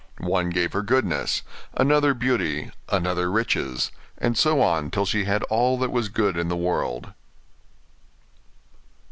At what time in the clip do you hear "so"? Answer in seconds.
4.35-4.59